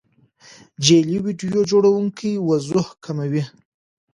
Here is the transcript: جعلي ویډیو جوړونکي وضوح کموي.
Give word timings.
جعلي 0.85 1.17
ویډیو 1.25 1.59
جوړونکي 1.71 2.31
وضوح 2.49 2.87
کموي. 3.03 3.43